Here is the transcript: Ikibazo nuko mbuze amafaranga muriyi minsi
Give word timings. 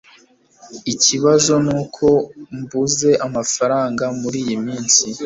Ikibazo 0.93 1.53
nuko 1.65 2.07
mbuze 2.59 3.09
amafaranga 3.25 4.03
muriyi 4.19 4.55
minsi 4.65 5.05